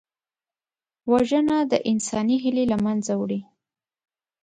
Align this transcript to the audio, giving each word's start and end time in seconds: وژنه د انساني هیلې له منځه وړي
وژنه 1.11 1.57
د 1.71 1.73
انساني 1.91 2.37
هیلې 2.43 2.65
له 2.71 2.77
منځه 2.85 3.11
وړي 3.21 3.41